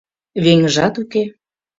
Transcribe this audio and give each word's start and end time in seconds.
Веҥыжат 0.43 0.95
уке. 1.01 1.23